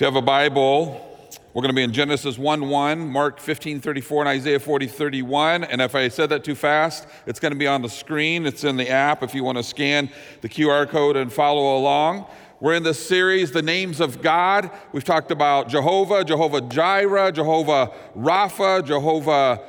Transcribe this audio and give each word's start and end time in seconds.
If 0.00 0.04
you 0.04 0.06
have 0.06 0.16
a 0.16 0.22
Bible, 0.22 0.98
we're 1.52 1.60
going 1.60 1.74
to 1.74 1.76
be 1.76 1.82
in 1.82 1.92
Genesis 1.92 2.38
1 2.38 2.70
1, 2.70 3.06
Mark 3.06 3.38
15 3.38 3.82
34, 3.82 4.22
and 4.22 4.28
Isaiah 4.30 4.58
40 4.58 4.86
31. 4.86 5.64
And 5.64 5.82
if 5.82 5.94
I 5.94 6.08
said 6.08 6.30
that 6.30 6.42
too 6.42 6.54
fast, 6.54 7.06
it's 7.26 7.38
going 7.38 7.52
to 7.52 7.58
be 7.58 7.66
on 7.66 7.82
the 7.82 7.88
screen. 7.90 8.46
It's 8.46 8.64
in 8.64 8.78
the 8.78 8.88
app 8.88 9.22
if 9.22 9.34
you 9.34 9.44
want 9.44 9.58
to 9.58 9.62
scan 9.62 10.08
the 10.40 10.48
QR 10.48 10.88
code 10.88 11.18
and 11.18 11.30
follow 11.30 11.76
along. 11.76 12.24
We're 12.60 12.72
in 12.76 12.82
this 12.82 13.06
series, 13.06 13.52
The 13.52 13.60
Names 13.60 14.00
of 14.00 14.22
God. 14.22 14.70
We've 14.92 15.04
talked 15.04 15.30
about 15.30 15.68
Jehovah, 15.68 16.24
Jehovah 16.24 16.62
Jireh, 16.62 17.30
Jehovah 17.30 17.92
Rapha, 18.16 18.82
Jehovah 18.82 19.60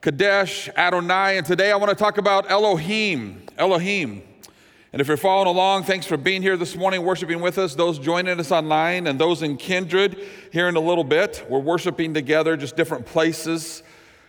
Kadesh, 0.00 0.68
Adonai, 0.76 1.38
and 1.38 1.44
today 1.44 1.72
I 1.72 1.76
want 1.76 1.90
to 1.90 1.96
talk 1.96 2.18
about 2.18 2.48
Elohim. 2.48 3.42
Elohim. 3.58 4.22
And 4.92 5.00
if 5.00 5.08
you're 5.08 5.16
following 5.16 5.48
along, 5.48 5.84
thanks 5.84 6.04
for 6.04 6.18
being 6.18 6.42
here 6.42 6.58
this 6.58 6.76
morning, 6.76 7.02
worshiping 7.02 7.40
with 7.40 7.56
us. 7.56 7.74
Those 7.74 7.98
joining 7.98 8.38
us 8.38 8.52
online 8.52 9.06
and 9.06 9.18
those 9.18 9.40
in 9.40 9.56
Kindred 9.56 10.18
here 10.52 10.68
in 10.68 10.76
a 10.76 10.80
little 10.80 11.02
bit. 11.02 11.46
We're 11.48 11.60
worshiping 11.60 12.12
together, 12.12 12.58
just 12.58 12.76
different 12.76 13.06
places. 13.06 13.82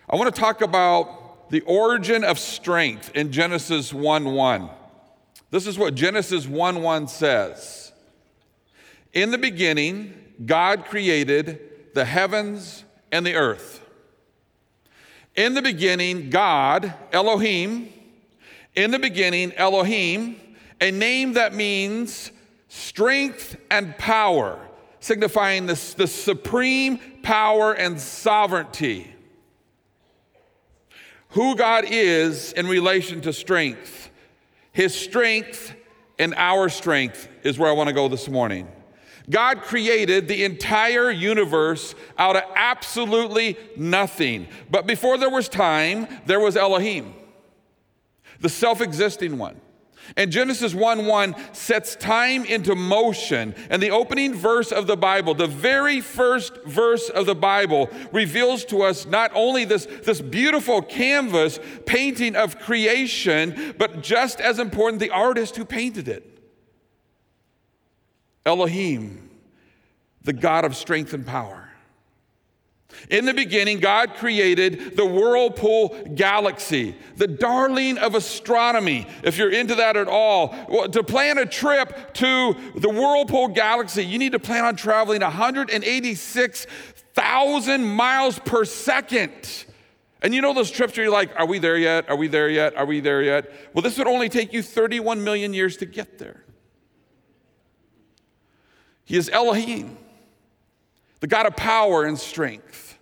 I 0.09 0.16
want 0.16 0.34
to 0.34 0.40
talk 0.40 0.62
about 0.62 1.49
the 1.49 1.59
origin 1.62 2.23
of 2.23 2.40
strength 2.40 3.12
in 3.13 3.34
Genesis 3.34 3.94
1 3.94 4.23
1. 4.23 4.70
This 5.52 5.68
is 5.68 5.77
what 5.77 5.95
Genesis 5.95 6.48
1 6.48 6.82
1 6.82 7.07
says. 7.09 7.91
In 9.12 9.32
the 9.32 9.38
beginning, 9.38 10.13
God 10.45 10.85
created 10.85 11.59
the 11.93 12.05
heavens 12.05 12.85
and 13.12 13.26
the 13.26 13.35
earth. 13.35 13.82
In 15.35 15.55
the 15.55 15.62
beginning, 15.62 16.30
God, 16.30 16.93
Elohim, 17.12 17.91
in 18.76 18.91
the 18.91 18.99
beginning, 18.99 19.52
Elohim, 19.54 20.40
a 20.82 20.91
name 20.91 21.34
that 21.34 21.54
means 21.54 22.32
strength 22.68 23.55
and 23.70 23.98
power, 23.98 24.59
signifying 24.99 25.66
the, 25.66 25.94
the 25.98 26.08
supreme 26.08 26.99
power 27.22 27.73
and 27.73 27.99
sovereignty. 27.99 29.13
Who 31.30 31.55
God 31.55 31.85
is 31.88 32.54
in 32.54 32.68
relation 32.68 33.21
to 33.21 33.34
strength. 33.34 34.10
His 34.71 34.93
strength 34.93 35.76
and 36.20 36.34
our 36.35 36.70
strength 36.70 37.27
is 37.43 37.58
where 37.58 37.70
I 37.70 37.74
want 37.74 37.87
to 37.90 37.93
go 37.93 38.08
this 38.08 38.30
morning. 38.30 38.68
God 39.30 39.62
created 39.62 40.27
the 40.27 40.43
entire 40.43 41.10
universe 41.10 41.96
out 42.18 42.35
of 42.35 42.43
absolutely 42.55 43.58
nothing. 43.77 44.48
But 44.70 44.85
before 44.85 45.18
there 45.18 45.30
was 45.30 45.48
time, 45.48 46.08
there 46.26 46.40
was 46.40 46.58
Elohim, 46.58 47.13
the 48.41 48.49
self 48.49 48.82
existing 48.82 49.37
one. 49.37 49.60
And 50.18 50.32
Genesis 50.32 50.73
1 50.73 51.05
1 51.05 51.35
sets 51.54 51.96
time 51.96 52.46
into 52.46 52.76
motion. 52.76 53.55
And 53.70 53.82
the 53.82 53.91
opening 53.91 54.34
verse 54.34 54.71
of 54.71 54.87
the 54.87 54.98
Bible, 54.98 55.34
the 55.34 55.48
very 55.48 56.01
first 56.01 56.63
verse 56.65 57.09
of 57.09 57.26
the 57.26 57.35
Bible, 57.35 57.90
reveals 58.12 58.65
to 58.65 58.84
us 58.84 59.05
not 59.05 59.31
only 59.34 59.65
this, 59.65 59.85
this 60.04 60.21
beautiful 60.21 60.81
canvas 60.81 61.59
painting 61.85 62.35
of 62.35 62.59
creation, 62.59 63.76
but 63.77 64.01
just 64.01 64.40
as 64.40 64.59
important, 64.59 65.00
the 65.00 65.09
artist 65.09 65.56
who 65.56 65.66
painted 65.66 66.07
it. 66.07 66.29
Elohim, 68.46 69.29
the 70.22 70.34
God 70.34 70.66
of 70.66 70.75
strength 70.75 71.13
and 71.13 71.25
power. 71.25 71.62
In 73.09 73.25
the 73.25 73.34
beginning, 73.34 73.80
God 73.80 74.13
created 74.16 74.96
the 74.96 75.06
whirlpool 75.06 75.90
galaxy, 76.16 76.96
the 77.16 77.28
darling 77.28 77.97
of 77.97 78.16
astronomy, 78.16 79.08
if 79.24 79.38
you're 79.38 79.52
into 79.52 79.75
that 79.75 79.97
at 79.97 80.08
all. 80.08 80.56
Well, 80.69 80.88
to 80.90 81.03
plan 81.03 81.38
a 81.38 81.46
trip 81.46 82.14
to 82.16 82.56
the 82.75 82.90
whirlpool 82.90 83.50
galaxy, 83.50 84.03
you 84.06 84.18
need 84.18 84.31
to 84.34 84.40
plan 84.40 84.66
on 84.66 84.75
traveling 84.75 85.22
186,000 85.22 87.84
miles 87.84 88.40
per 88.40 88.66
second. 88.66 89.66
And 90.22 90.34
you 90.34 90.41
know 90.41 90.53
those 90.53 90.72
trips 90.72 90.96
where 90.96 91.06
you're 91.06 91.14
like, 91.14 91.38
are 91.38 91.46
we 91.46 91.59
there 91.59 91.78
yet? 91.78 92.09
Are 92.09 92.16
we 92.16 92.30
there 92.30 92.50
yet? 92.50 92.78
Are 92.78 92.86
we 92.86 93.02
there 93.02 93.22
yet? 93.22 93.52
Well, 93.74 93.82
this 93.82 93.98
would 93.98 94.08
only 94.08 94.30
take 94.30 94.53
you 94.53 94.64
31 94.64 95.22
million 95.22 95.53
years 95.53 95.76
to 95.78 95.86
get 95.86 96.18
there. 96.18 96.46
He 99.03 99.18
is 99.18 99.30
Elohim, 99.30 99.98
the 101.23 101.28
God 101.28 101.45
of 101.45 101.56
power 101.56 102.03
and 102.03 102.19
strength. 102.19 103.00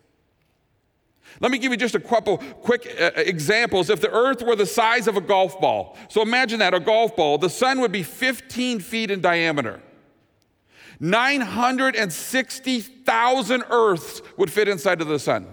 Let 1.39 1.51
me 1.51 1.57
give 1.57 1.71
you 1.71 1.77
just 1.77 1.95
a 1.95 1.99
couple 1.99 2.37
quick 2.37 2.85
uh, 2.99 3.05
uh, 3.05 3.11
examples. 3.15 3.89
If 3.89 3.99
the 3.99 4.11
earth 4.11 4.43
were 4.43 4.55
the 4.55 4.67
size 4.67 5.07
of 5.07 5.17
a 5.17 5.21
golf 5.21 5.59
ball, 5.59 5.97
so 6.07 6.21
imagine 6.21 6.59
that 6.59 6.75
a 6.75 6.79
golf 6.79 7.15
ball, 7.15 7.39
the 7.39 7.49
sun 7.49 7.81
would 7.81 7.91
be 7.91 8.03
15 8.03 8.79
feet 8.79 9.09
in 9.09 9.21
diameter. 9.21 9.81
960,000 10.99 13.63
earths 13.71 14.21
would 14.38 14.51
fit 14.51 14.67
inside 14.67 15.01
of 15.01 15.07
the 15.07 15.17
sun. 15.17 15.47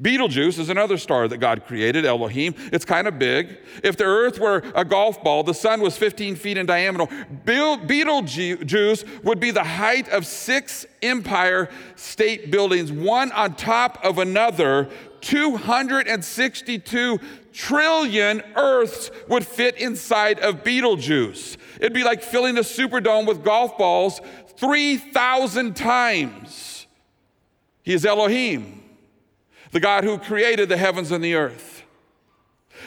Betelgeuse 0.00 0.58
is 0.58 0.68
another 0.70 0.98
star 0.98 1.28
that 1.28 1.38
God 1.38 1.66
created, 1.66 2.04
Elohim. 2.04 2.54
It's 2.72 2.84
kind 2.84 3.08
of 3.08 3.18
big. 3.18 3.58
If 3.82 3.96
the 3.96 4.04
earth 4.04 4.38
were 4.38 4.62
a 4.74 4.84
golf 4.84 5.22
ball, 5.22 5.42
the 5.42 5.54
sun 5.54 5.80
was 5.80 5.96
15 5.96 6.36
feet 6.36 6.56
in 6.56 6.66
diameter. 6.66 7.06
Betelgeuse 7.44 9.04
would 9.22 9.40
be 9.40 9.50
the 9.50 9.64
height 9.64 10.08
of 10.08 10.26
six 10.26 10.86
Empire 11.02 11.68
State 11.96 12.50
Buildings, 12.50 12.92
one 12.92 13.32
on 13.32 13.54
top 13.54 14.04
of 14.04 14.18
another. 14.18 14.88
262 15.20 17.18
trillion 17.52 18.42
Earths 18.56 19.10
would 19.28 19.46
fit 19.46 19.76
inside 19.78 20.38
of 20.40 20.62
Betelgeuse. 20.62 21.56
It'd 21.80 21.94
be 21.94 22.04
like 22.04 22.22
filling 22.22 22.58
a 22.58 22.60
Superdome 22.60 23.26
with 23.26 23.42
golf 23.42 23.78
balls 23.78 24.20
3,000 24.58 25.74
times. 25.74 26.86
He 27.82 27.92
is 27.92 28.04
Elohim 28.06 28.83
the 29.74 29.80
God 29.80 30.04
who 30.04 30.18
created 30.18 30.68
the 30.68 30.76
heavens 30.76 31.10
and 31.10 31.22
the 31.22 31.34
earth. 31.34 31.82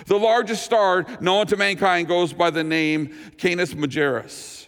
The 0.06 0.18
largest 0.18 0.64
star 0.64 1.06
known 1.20 1.46
to 1.48 1.58
mankind 1.58 2.08
goes 2.08 2.32
by 2.32 2.50
the 2.50 2.64
name 2.64 3.14
Canis 3.38 3.74
Majoris. 3.74 4.68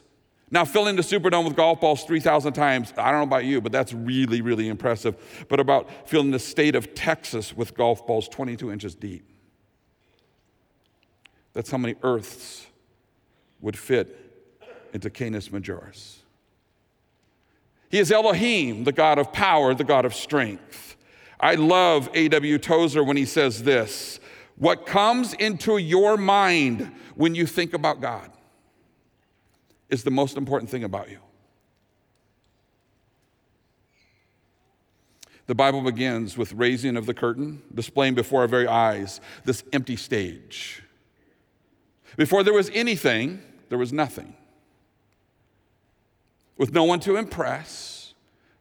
Now, 0.52 0.66
filling 0.66 0.98
the 0.98 1.02
Superdome 1.02 1.46
with 1.46 1.56
golf 1.56 1.80
balls 1.80 2.04
3,000 2.04 2.52
times, 2.52 2.94
I 2.98 3.12
don't 3.12 3.22
know 3.22 3.24
about 3.24 3.46
you, 3.46 3.62
but 3.62 3.72
that's 3.72 3.94
really, 3.94 4.42
really 4.42 4.68
impressive. 4.68 5.16
But 5.48 5.62
about 5.62 6.10
filling 6.10 6.32
the 6.32 6.40
state 6.40 6.76
of 6.76 6.94
Texas 6.94 7.56
with 7.56 7.74
golf 7.74 8.06
balls 8.06 8.28
22 8.28 8.70
inches 8.70 8.96
deep. 8.96 9.24
That's 11.54 11.72
how 11.72 11.78
many 11.78 11.96
Earths 12.04 12.68
would 13.62 13.78
fit 13.78 14.44
into 14.92 15.10
Canis 15.10 15.48
Majoris. 15.48 16.18
He 17.90 17.98
is 17.98 18.12
Elohim, 18.12 18.84
the 18.84 18.92
God 18.92 19.20
of 19.20 19.32
power, 19.32 19.74
the 19.74 19.86
God 19.86 20.04
of 20.04 20.14
strength. 20.14 20.98
I 21.40 21.56
love 21.56 22.10
A.W. 22.14 22.58
Tozer 22.58 23.04
when 23.04 23.18
he 23.18 23.26
says 23.26 23.64
this 23.64 24.20
What 24.58 24.86
comes 24.86 25.34
into 25.34 25.78
your 25.78 26.18
mind 26.18 26.92
when 27.16 27.36
you 27.36 27.46
think 27.46 27.74
about 27.74 28.02
God 28.02 28.32
is 29.90 30.04
the 30.04 30.12
most 30.12 30.38
important 30.38 30.70
thing 30.70 30.84
about 30.84 31.10
you. 31.10 31.20
The 35.48 35.56
Bible 35.56 35.82
begins 35.82 36.38
with 36.38 36.54
raising 36.54 36.96
of 36.96 37.08
the 37.08 37.14
curtain, 37.14 37.64
displaying 37.74 38.14
before 38.14 38.42
our 38.42 38.48
very 38.48 38.68
eyes 38.68 39.20
this 39.46 39.64
empty 39.74 39.96
stage. 39.96 40.84
Before 42.18 42.44
there 42.44 42.54
was 42.54 42.70
anything, 42.72 43.42
there 43.70 43.80
was 43.80 43.92
nothing. 43.92 44.36
With 46.56 46.72
no 46.72 46.84
one 46.84 47.00
to 47.00 47.16
impress, 47.16 48.14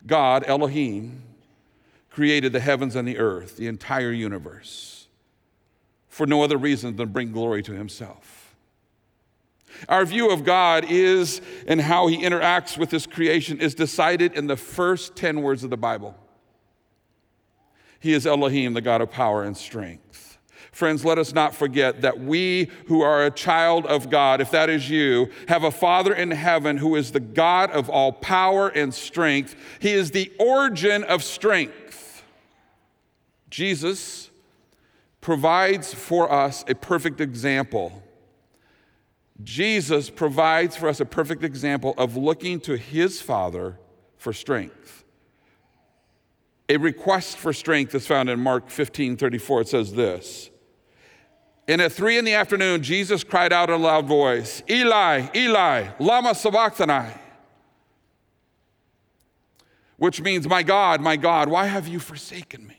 God, 0.07 0.45
Elohim, 0.47 1.25
created 2.19 2.53
the 2.53 2.59
heavens 2.59 2.97
and 2.97 3.07
the 3.07 3.17
earth, 3.17 3.57
the 3.59 3.69
entire 3.69 4.11
universe, 4.11 5.07
for 6.09 6.27
no 6.27 6.43
other 6.43 6.57
reason 6.57 6.97
than 6.97 7.11
bring 7.11 7.31
glory 7.31 7.63
to 7.63 7.71
himself. 7.71 8.57
Our 9.89 10.05
view 10.05 10.29
of 10.29 10.43
God 10.43 10.85
is 10.89 11.41
and 11.69 11.81
how 11.81 12.09
he 12.09 12.25
interacts 12.25 12.77
with 12.77 12.91
his 12.91 13.07
creation 13.07 13.61
is 13.61 13.73
decided 13.73 14.35
in 14.35 14.49
the 14.49 14.57
first 14.57 15.15
10 15.15 15.43
words 15.43 15.63
of 15.63 15.71
the 15.71 15.77
Bible. 15.77 16.17
He 18.01 18.13
is 18.13 18.27
Elohim, 18.27 18.73
the 18.73 18.81
God 18.81 19.01
of 19.01 19.13
power 19.13 19.45
and 19.45 19.57
strength. 19.57 20.39
Friends, 20.73 21.05
let 21.05 21.19
us 21.19 21.33
not 21.33 21.55
forget 21.55 22.01
that 22.01 22.19
we 22.19 22.69
who 22.87 23.01
are 23.01 23.27
a 23.27 23.31
child 23.31 23.87
of 23.87 24.11
God, 24.11 24.41
if 24.41 24.51
that 24.51 24.69
is 24.69 24.91
you, 24.91 25.31
have 25.47 25.63
a 25.63 25.71
Father 25.71 26.13
in 26.13 26.33
heaven 26.33 26.79
who 26.79 26.97
is 26.97 27.13
the 27.13 27.21
God 27.21 27.71
of 27.71 27.89
all 27.89 28.11
power 28.11 28.71
and 28.71 28.93
strength. 28.93 29.55
He 29.79 29.93
is 29.93 30.11
the 30.11 30.33
origin 30.41 31.05
of 31.05 31.23
strength. 31.23 31.88
Jesus 33.51 34.31
provides 35.21 35.95
for 35.95 36.31
us 36.31 36.65
a 36.69 36.75
perfect 36.75 37.21
example. 37.21 38.03
Jesus 39.43 40.11
provides 40.11 40.77
for 40.77 40.89
us 40.89 41.01
a 41.01 41.05
perfect 41.05 41.45
example 41.45 41.95
of 41.97 42.17
looking 42.17 42.61
to 42.61 42.77
his 42.77 43.21
Father 43.21 43.79
for 44.17 44.33
strength. 44.33 45.05
A 46.69 46.77
request 46.77 47.39
for 47.39 47.53
strength 47.53 47.95
is 47.95 48.07
found 48.07 48.29
in 48.29 48.41
Mark 48.41 48.69
15 48.69 49.17
34. 49.17 49.63
It 49.63 49.69
says 49.69 49.93
this. 49.95 50.51
And 51.67 51.83
at 51.83 51.93
three 51.93 52.17
in 52.17 52.25
the 52.25 52.35
afternoon, 52.35 52.83
Jesus 52.83 53.23
cried 53.23 53.53
out 53.53 53.69
in 53.69 53.75
a 53.75 53.79
loud 53.79 54.07
voice, 54.07 54.63
Eli, 54.69 55.29
Eli, 55.35 55.89
Lama 55.99 56.35
Sabachthani. 56.35 57.13
which 59.99 60.21
means, 60.21 60.49
My 60.49 60.63
God, 60.63 61.01
my 61.01 61.17
God, 61.17 61.49
why 61.49 61.67
have 61.67 61.87
you 61.87 61.99
forsaken 61.99 62.67
me? 62.67 62.77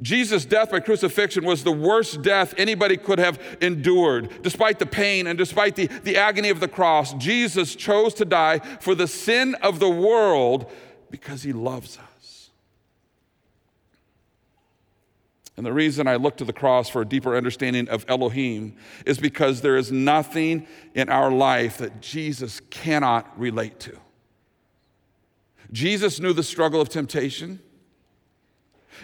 Jesus' 0.00 0.44
death 0.44 0.70
by 0.70 0.80
crucifixion 0.80 1.44
was 1.44 1.64
the 1.64 1.72
worst 1.72 2.22
death 2.22 2.54
anybody 2.56 2.96
could 2.96 3.18
have 3.18 3.40
endured. 3.60 4.30
Despite 4.42 4.78
the 4.78 4.86
pain 4.86 5.26
and 5.26 5.36
despite 5.36 5.76
the, 5.76 5.86
the 5.86 6.16
agony 6.16 6.50
of 6.50 6.60
the 6.60 6.68
cross, 6.68 7.14
Jesus 7.14 7.74
chose 7.74 8.14
to 8.14 8.24
die 8.24 8.60
for 8.80 8.94
the 8.94 9.08
sin 9.08 9.54
of 9.56 9.80
the 9.80 9.90
world 9.90 10.70
because 11.10 11.42
he 11.42 11.52
loves 11.52 11.98
us. 11.98 12.50
And 15.56 15.66
the 15.66 15.72
reason 15.72 16.08
I 16.08 16.16
look 16.16 16.38
to 16.38 16.44
the 16.44 16.52
cross 16.52 16.88
for 16.88 17.02
a 17.02 17.06
deeper 17.06 17.36
understanding 17.36 17.88
of 17.88 18.06
Elohim 18.08 18.76
is 19.04 19.18
because 19.18 19.60
there 19.60 19.76
is 19.76 19.92
nothing 19.92 20.66
in 20.94 21.08
our 21.08 21.30
life 21.30 21.78
that 21.78 22.00
Jesus 22.00 22.60
cannot 22.70 23.38
relate 23.38 23.78
to. 23.80 23.98
Jesus 25.70 26.20
knew 26.20 26.32
the 26.32 26.42
struggle 26.42 26.80
of 26.80 26.88
temptation. 26.88 27.60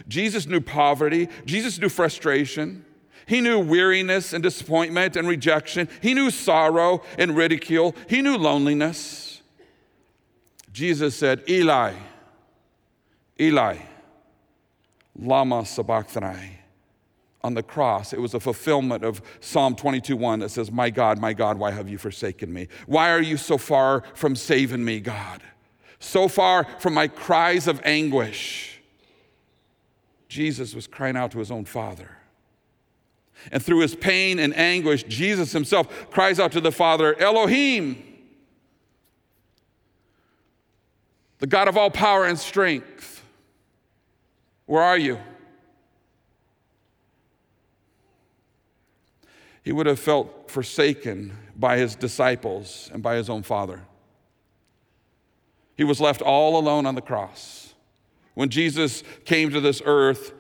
Jesus 0.06 0.46
knew 0.46 0.60
poverty. 0.60 1.28
Jesus 1.44 1.78
knew 1.78 1.88
frustration. 1.88 2.84
He 3.26 3.40
knew 3.42 3.58
weariness 3.58 4.32
and 4.32 4.42
disappointment 4.42 5.14
and 5.14 5.28
rejection. 5.28 5.88
He 6.00 6.14
knew 6.14 6.30
sorrow 6.30 7.02
and 7.18 7.36
ridicule. 7.36 7.94
He 8.08 8.22
knew 8.22 8.38
loneliness. 8.38 9.42
Jesus 10.72 11.14
said, 11.14 11.42
Eli, 11.48 11.92
Eli, 13.38 13.76
Lama 15.18 15.66
Sabachthani. 15.66 16.54
On 17.44 17.54
the 17.54 17.62
cross, 17.62 18.12
it 18.12 18.20
was 18.20 18.34
a 18.34 18.40
fulfillment 18.40 19.04
of 19.04 19.22
Psalm 19.40 19.76
22:1 19.76 20.40
that 20.40 20.48
says, 20.50 20.72
My 20.72 20.90
God, 20.90 21.20
my 21.20 21.32
God, 21.32 21.58
why 21.58 21.70
have 21.70 21.88
you 21.88 21.98
forsaken 21.98 22.52
me? 22.52 22.68
Why 22.86 23.10
are 23.10 23.22
you 23.22 23.36
so 23.36 23.58
far 23.58 24.02
from 24.14 24.36
saving 24.36 24.84
me, 24.84 25.00
God? 25.00 25.42
So 26.00 26.28
far 26.28 26.64
from 26.78 26.94
my 26.94 27.08
cries 27.08 27.68
of 27.68 27.80
anguish. 27.84 28.77
Jesus 30.28 30.74
was 30.74 30.86
crying 30.86 31.16
out 31.16 31.30
to 31.32 31.38
his 31.38 31.50
own 31.50 31.64
Father. 31.64 32.10
And 33.50 33.62
through 33.62 33.80
his 33.80 33.94
pain 33.94 34.38
and 34.38 34.54
anguish, 34.56 35.04
Jesus 35.04 35.52
himself 35.52 36.10
cries 36.10 36.38
out 36.38 36.52
to 36.52 36.60
the 36.60 36.72
Father, 36.72 37.18
Elohim, 37.20 38.02
the 41.38 41.46
God 41.46 41.68
of 41.68 41.76
all 41.76 41.90
power 41.90 42.26
and 42.26 42.38
strength. 42.38 43.24
Where 44.66 44.82
are 44.82 44.98
you? 44.98 45.18
He 49.62 49.72
would 49.72 49.86
have 49.86 50.00
felt 50.00 50.50
forsaken 50.50 51.36
by 51.56 51.78
his 51.78 51.94
disciples 51.94 52.90
and 52.92 53.02
by 53.02 53.16
his 53.16 53.30
own 53.30 53.42
Father. 53.42 53.82
He 55.76 55.84
was 55.84 56.00
left 56.00 56.22
all 56.22 56.58
alone 56.58 56.86
on 56.86 56.96
the 56.96 57.00
cross. 57.00 57.67
When 58.38 58.50
Jesus 58.50 59.02
came 59.24 59.50
to 59.50 59.60
this 59.60 59.82
earth, 59.84 60.32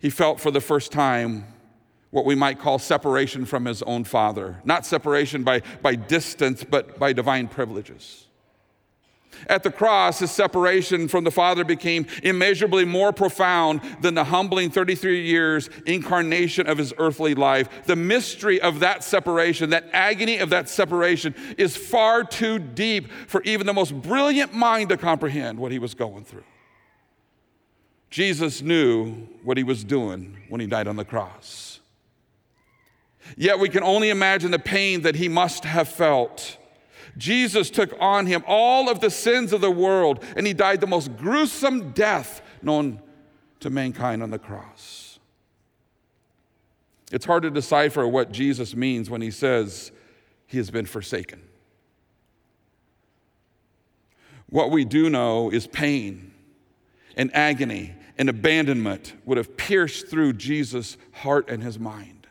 he 0.00 0.10
felt 0.10 0.40
for 0.40 0.50
the 0.50 0.60
first 0.60 0.90
time 0.90 1.46
what 2.10 2.24
we 2.24 2.34
might 2.34 2.58
call 2.58 2.80
separation 2.80 3.44
from 3.44 3.66
his 3.66 3.82
own 3.84 4.02
father. 4.02 4.60
Not 4.64 4.84
separation 4.84 5.44
by, 5.44 5.62
by 5.80 5.94
distance, 5.94 6.64
but 6.64 6.98
by 6.98 7.12
divine 7.12 7.46
privileges. 7.46 8.26
At 9.46 9.62
the 9.62 9.70
cross, 9.70 10.18
his 10.18 10.32
separation 10.32 11.06
from 11.06 11.22
the 11.22 11.30
Father 11.30 11.62
became 11.62 12.08
immeasurably 12.24 12.84
more 12.84 13.12
profound 13.12 13.80
than 14.00 14.14
the 14.14 14.24
humbling 14.24 14.68
33 14.68 15.24
years 15.24 15.70
incarnation 15.86 16.66
of 16.66 16.78
his 16.78 16.92
earthly 16.98 17.36
life. 17.36 17.68
The 17.86 17.94
mystery 17.94 18.60
of 18.60 18.80
that 18.80 19.04
separation, 19.04 19.70
that 19.70 19.88
agony 19.92 20.38
of 20.38 20.50
that 20.50 20.68
separation, 20.68 21.36
is 21.56 21.76
far 21.76 22.24
too 22.24 22.58
deep 22.58 23.12
for 23.28 23.40
even 23.44 23.68
the 23.68 23.72
most 23.72 23.94
brilliant 24.02 24.52
mind 24.52 24.88
to 24.88 24.96
comprehend 24.96 25.60
what 25.60 25.70
he 25.70 25.78
was 25.78 25.94
going 25.94 26.24
through. 26.24 26.42
Jesus 28.12 28.60
knew 28.60 29.14
what 29.42 29.56
he 29.56 29.64
was 29.64 29.82
doing 29.84 30.36
when 30.50 30.60
he 30.60 30.66
died 30.66 30.86
on 30.86 30.96
the 30.96 31.04
cross. 31.04 31.80
Yet 33.38 33.58
we 33.58 33.70
can 33.70 33.82
only 33.82 34.10
imagine 34.10 34.50
the 34.50 34.58
pain 34.58 35.00
that 35.00 35.14
he 35.14 35.30
must 35.30 35.64
have 35.64 35.88
felt. 35.88 36.58
Jesus 37.16 37.70
took 37.70 37.94
on 37.98 38.26
him 38.26 38.44
all 38.46 38.90
of 38.90 39.00
the 39.00 39.08
sins 39.08 39.54
of 39.54 39.62
the 39.62 39.70
world, 39.70 40.22
and 40.36 40.46
he 40.46 40.52
died 40.52 40.82
the 40.82 40.86
most 40.86 41.16
gruesome 41.16 41.92
death 41.92 42.42
known 42.60 43.00
to 43.60 43.70
mankind 43.70 44.22
on 44.22 44.28
the 44.28 44.38
cross. 44.38 45.18
It's 47.10 47.24
hard 47.24 47.44
to 47.44 47.50
decipher 47.50 48.06
what 48.06 48.30
Jesus 48.30 48.76
means 48.76 49.08
when 49.08 49.22
he 49.22 49.30
says 49.30 49.90
he 50.46 50.58
has 50.58 50.70
been 50.70 50.84
forsaken. 50.84 51.40
What 54.50 54.70
we 54.70 54.84
do 54.84 55.08
know 55.08 55.48
is 55.48 55.66
pain 55.66 56.34
and 57.16 57.34
agony 57.34 57.94
and 58.18 58.28
abandonment 58.28 59.14
would 59.24 59.38
have 59.38 59.56
pierced 59.56 60.08
through 60.08 60.34
Jesus' 60.34 60.96
heart 61.12 61.48
and 61.48 61.62
his 61.62 61.78
mind. 61.78 62.26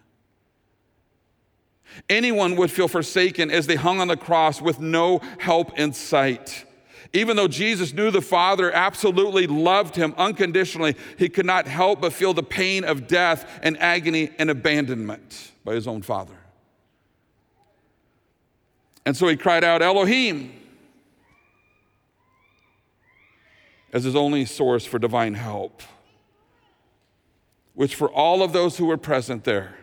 Anyone 2.09 2.55
would 2.55 2.71
feel 2.71 2.87
forsaken 2.87 3.51
as 3.51 3.67
they 3.67 3.75
hung 3.75 3.99
on 3.99 4.07
the 4.07 4.17
cross 4.17 4.61
with 4.61 4.79
no 4.79 5.19
help 5.39 5.77
in 5.77 5.93
sight. 5.93 6.65
Even 7.13 7.35
though 7.35 7.47
Jesus 7.47 7.93
knew 7.93 8.09
the 8.09 8.21
Father 8.21 8.71
absolutely 8.71 9.45
loved 9.45 9.97
him 9.97 10.13
unconditionally, 10.17 10.95
he 11.17 11.27
could 11.27 11.45
not 11.45 11.67
help 11.67 11.99
but 11.99 12.13
feel 12.13 12.33
the 12.33 12.43
pain 12.43 12.85
of 12.85 13.07
death 13.07 13.59
and 13.61 13.77
agony 13.81 14.31
and 14.39 14.49
abandonment 14.49 15.51
by 15.65 15.73
his 15.73 15.87
own 15.87 16.01
Father. 16.01 16.37
And 19.05 19.17
so 19.17 19.27
he 19.27 19.35
cried 19.35 19.63
out, 19.63 19.81
Elohim, 19.81 20.53
as 23.93 24.03
his 24.03 24.15
only 24.15 24.45
source 24.45 24.85
for 24.85 24.99
divine 24.99 25.33
help, 25.33 25.81
which 27.73 27.95
for 27.95 28.09
all 28.09 28.41
of 28.41 28.53
those 28.53 28.77
who 28.77 28.85
were 28.85 28.97
present 28.97 29.43
there 29.43 29.75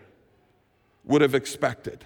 would 1.04 1.22
have 1.22 1.34
expected. 1.34 2.04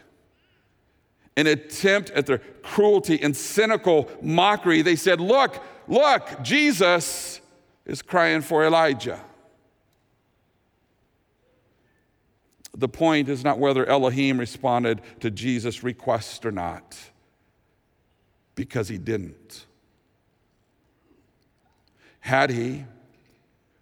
An 1.36 1.46
attempt 1.46 2.10
at 2.10 2.26
their 2.26 2.38
cruelty 2.62 3.20
and 3.22 3.36
cynical 3.36 4.10
mockery, 4.20 4.82
they 4.82 4.96
said, 4.96 5.20
Look, 5.20 5.62
look, 5.88 6.42
Jesus 6.42 7.40
is 7.86 8.02
crying 8.02 8.42
for 8.42 8.64
Elijah. 8.64 9.24
The 12.76 12.88
point 12.88 13.28
is 13.28 13.44
not 13.44 13.58
whether 13.58 13.86
Elohim 13.86 14.38
responded 14.38 15.02
to 15.20 15.30
Jesus' 15.30 15.82
request 15.82 16.44
or 16.46 16.52
not, 16.52 16.96
because 18.54 18.88
he 18.88 18.98
didn't. 18.98 19.66
Had 22.22 22.50
he, 22.50 22.84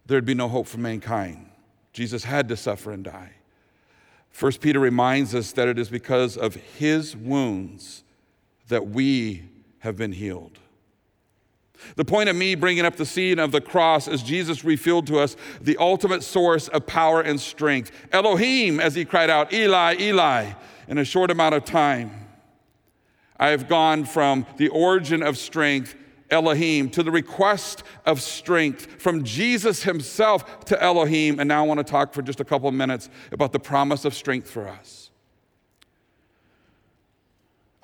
there'd 0.07 0.25
be 0.25 0.33
no 0.33 0.47
hope 0.47 0.67
for 0.67 0.79
mankind. 0.79 1.47
Jesus 1.93 2.23
had 2.23 2.49
to 2.49 2.57
suffer 2.57 2.91
and 2.91 3.03
die. 3.03 3.33
First 4.31 4.61
Peter 4.61 4.79
reminds 4.79 5.35
us 5.35 5.51
that 5.53 5.67
it 5.67 5.77
is 5.77 5.89
because 5.89 6.37
of 6.37 6.55
his 6.55 7.15
wounds 7.15 8.03
that 8.67 8.87
we 8.87 9.43
have 9.79 9.95
been 9.95 10.11
healed. 10.11 10.57
The 11.95 12.05
point 12.05 12.29
of 12.29 12.35
me 12.35 12.55
bringing 12.55 12.83
up 12.83 12.95
the 12.95 13.05
scene 13.05 13.37
of 13.37 13.51
the 13.51 13.61
cross 13.61 14.07
is 14.07 14.23
Jesus 14.23 14.63
revealed 14.63 15.05
to 15.07 15.19
us 15.19 15.35
the 15.61 15.77
ultimate 15.77 16.23
source 16.23 16.67
of 16.67 16.87
power 16.87 17.21
and 17.21 17.39
strength. 17.39 17.91
Elohim, 18.11 18.79
as 18.79 18.95
he 18.95 19.05
cried 19.05 19.29
out, 19.29 19.53
Eli, 19.53 19.97
Eli, 19.99 20.53
in 20.87 20.97
a 20.97 21.05
short 21.05 21.29
amount 21.29 21.53
of 21.53 21.63
time. 21.63 22.11
I 23.37 23.49
have 23.49 23.67
gone 23.67 24.05
from 24.05 24.47
the 24.57 24.69
origin 24.69 25.21
of 25.21 25.37
strength 25.37 25.95
Elohim, 26.31 26.89
to 26.91 27.03
the 27.03 27.11
request 27.11 27.83
of 28.05 28.21
strength 28.21 29.01
from 29.01 29.23
Jesus 29.23 29.83
himself 29.83 30.65
to 30.65 30.81
Elohim. 30.81 31.39
And 31.39 31.47
now 31.47 31.63
I 31.63 31.67
want 31.67 31.79
to 31.79 31.83
talk 31.83 32.13
for 32.13 32.21
just 32.21 32.39
a 32.39 32.45
couple 32.45 32.69
of 32.69 32.73
minutes 32.73 33.09
about 33.31 33.51
the 33.51 33.59
promise 33.59 34.05
of 34.05 34.13
strength 34.13 34.49
for 34.49 34.67
us. 34.67 35.09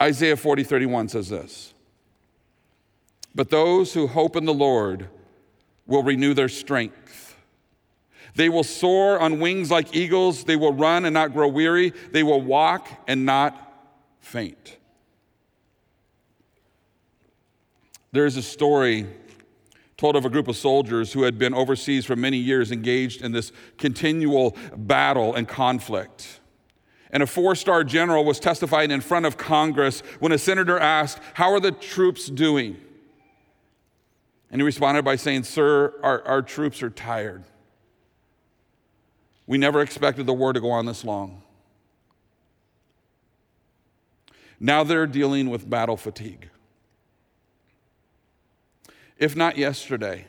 Isaiah 0.02 0.38
40, 0.38 0.64
31 0.64 1.10
says 1.10 1.30
this 1.30 1.74
But 3.36 3.50
those 3.50 3.94
who 3.94 4.08
hope 4.08 4.36
in 4.36 4.46
the 4.46 4.54
Lord 4.54 5.10
will 5.86 6.04
renew 6.04 6.34
their 6.34 6.50
strength. 6.50 7.36
They 8.36 8.50
will 8.50 8.64
soar 8.64 9.20
on 9.20 9.40
wings 9.40 9.72
like 9.72 9.96
eagles. 9.96 10.44
They 10.44 10.56
will 10.56 10.74
run 10.74 11.06
and 11.06 11.14
not 11.14 11.34
grow 11.34 11.48
weary. 11.48 11.92
They 12.12 12.22
will 12.22 12.42
walk 12.42 12.88
and 13.08 13.26
not 13.26 13.64
faint. 14.20 14.78
There's 18.18 18.36
a 18.36 18.42
story 18.42 19.06
told 19.96 20.16
of 20.16 20.26
a 20.26 20.30
group 20.32 20.48
of 20.48 20.58
soldiers 20.58 21.14
who 21.14 21.22
had 21.22 21.38
been 21.38 21.54
overseas 21.54 22.04
for 22.04 22.16
many 22.16 22.38
years 22.38 22.72
engaged 22.72 23.22
in 23.22 23.32
this 23.32 23.52
continual 23.78 24.58
battle 24.76 25.36
and 25.36 25.48
conflict. 25.48 26.40
And 27.12 27.22
a 27.22 27.28
four 27.28 27.54
star 27.54 27.84
general 27.84 28.26
was 28.26 28.40
testifying 28.40 28.90
in 28.90 29.02
front 29.02 29.28
of 29.28 29.38
Congress 29.38 30.02
when 30.20 30.32
a 30.32 30.40
senator 30.40 30.80
asked, 30.80 31.20
How 31.36 31.54
are 31.54 31.60
the 31.60 31.72
troops 31.72 32.26
doing? 32.26 32.78
And 34.50 34.62
he 34.62 34.66
responded 34.66 35.06
by 35.06 35.16
saying, 35.16 35.44
Sir, 35.44 35.94
our, 36.02 36.24
our 36.24 36.42
troops 36.42 36.82
are 36.82 36.90
tired. 36.90 37.44
We 39.46 39.60
never 39.60 39.80
expected 39.80 40.26
the 40.26 40.34
war 40.34 40.54
to 40.54 40.60
go 40.60 40.72
on 40.72 40.88
this 40.88 41.06
long. 41.06 41.44
Now 44.60 44.84
they're 44.84 45.06
dealing 45.06 45.52
with 45.52 45.70
battle 45.70 45.98
fatigue. 45.98 46.50
If 49.18 49.36
not 49.36 49.58
yesterday, 49.58 50.28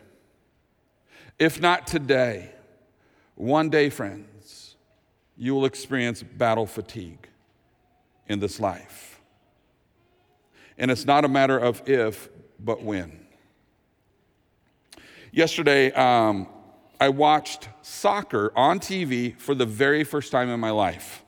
if 1.39 1.61
not 1.61 1.87
today, 1.87 2.51
one 3.35 3.71
day, 3.71 3.91
friends, 3.91 4.77
you 5.37 5.55
will 5.55 5.65
experience 5.65 6.23
battle 6.23 6.67
fatigue 6.67 7.29
in 8.27 8.41
this 8.41 8.59
life. 8.59 9.21
And 10.77 10.91
it's 10.91 11.05
not 11.05 11.25
a 11.25 11.29
matter 11.29 11.59
of 11.59 11.89
if, 11.89 12.29
but 12.59 12.83
when. 12.83 13.27
Yesterday, 15.31 15.93
um, 15.93 16.49
I 17.01 17.11
watched 17.11 17.69
soccer 17.83 18.53
on 18.57 18.81
TV 18.81 19.39
for 19.39 19.55
the 19.55 19.67
very 19.67 20.03
first 20.03 20.33
time 20.33 20.49
in 20.49 20.59
my 20.59 20.71
life. 20.71 21.23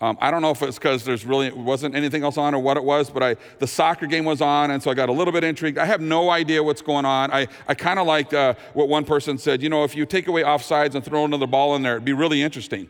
Um, 0.00 0.16
I 0.20 0.30
don't 0.30 0.42
know 0.42 0.50
if 0.50 0.62
it's 0.62 0.78
because 0.78 1.04
there's 1.04 1.26
really 1.26 1.50
wasn't 1.50 1.96
anything 1.96 2.22
else 2.22 2.38
on 2.38 2.54
or 2.54 2.60
what 2.60 2.76
it 2.76 2.84
was, 2.84 3.10
but 3.10 3.22
I, 3.22 3.36
the 3.58 3.66
soccer 3.66 4.06
game 4.06 4.24
was 4.24 4.40
on, 4.40 4.70
and 4.70 4.80
so 4.80 4.90
I 4.92 4.94
got 4.94 5.08
a 5.08 5.12
little 5.12 5.32
bit 5.32 5.42
intrigued. 5.42 5.76
I 5.76 5.86
have 5.86 6.00
no 6.00 6.30
idea 6.30 6.62
what's 6.62 6.82
going 6.82 7.04
on. 7.04 7.32
I, 7.32 7.48
I 7.66 7.74
kind 7.74 7.98
of 7.98 8.06
liked 8.06 8.32
uh, 8.32 8.54
what 8.74 8.88
one 8.88 9.04
person 9.04 9.38
said. 9.38 9.60
You 9.60 9.68
know, 9.68 9.82
if 9.82 9.96
you 9.96 10.06
take 10.06 10.28
away 10.28 10.42
offsides 10.42 10.94
and 10.94 11.04
throw 11.04 11.24
another 11.24 11.48
ball 11.48 11.74
in 11.74 11.82
there, 11.82 11.94
it'd 11.94 12.04
be 12.04 12.12
really 12.12 12.42
interesting. 12.42 12.88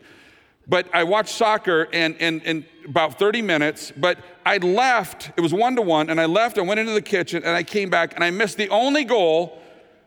But 0.67 0.87
I 0.93 1.03
watched 1.03 1.33
soccer 1.33 1.87
and, 1.91 2.15
and, 2.19 2.43
and 2.45 2.63
about 2.87 3.17
30 3.17 3.41
minutes, 3.41 3.91
but 3.97 4.19
I 4.45 4.57
left, 4.57 5.31
it 5.35 5.41
was 5.41 5.51
one 5.51 5.75
to 5.77 5.81
one, 5.81 6.11
and 6.11 6.21
I 6.21 6.25
left 6.25 6.59
I 6.59 6.61
went 6.61 6.79
into 6.79 6.93
the 6.93 7.01
kitchen 7.01 7.43
and 7.43 7.55
I 7.55 7.63
came 7.63 7.89
back 7.89 8.13
and 8.13 8.23
I 8.23 8.29
missed 8.29 8.57
the 8.57 8.69
only 8.69 9.03
goal 9.03 9.59